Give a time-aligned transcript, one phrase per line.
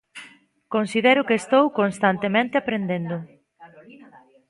[0.73, 3.17] Considero que estou constantemente aprendendo.